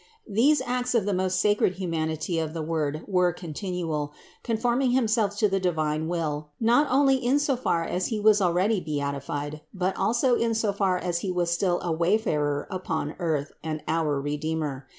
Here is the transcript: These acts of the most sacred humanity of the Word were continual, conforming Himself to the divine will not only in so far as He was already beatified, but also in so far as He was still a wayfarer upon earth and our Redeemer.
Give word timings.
These 0.27 0.63
acts 0.65 0.95
of 0.95 1.05
the 1.05 1.13
most 1.13 1.39
sacred 1.39 1.73
humanity 1.75 2.39
of 2.39 2.55
the 2.55 2.63
Word 2.63 3.03
were 3.05 3.31
continual, 3.31 4.13
conforming 4.41 4.93
Himself 4.93 5.37
to 5.37 5.47
the 5.47 5.59
divine 5.59 6.07
will 6.07 6.49
not 6.59 6.87
only 6.89 7.17
in 7.17 7.37
so 7.37 7.55
far 7.55 7.83
as 7.83 8.07
He 8.07 8.19
was 8.19 8.41
already 8.41 8.79
beatified, 8.79 9.61
but 9.75 9.95
also 9.95 10.33
in 10.33 10.55
so 10.55 10.73
far 10.73 10.97
as 10.97 11.19
He 11.19 11.29
was 11.31 11.51
still 11.51 11.79
a 11.83 11.91
wayfarer 11.91 12.67
upon 12.71 13.13
earth 13.19 13.51
and 13.63 13.83
our 13.87 14.19
Redeemer. 14.19 14.87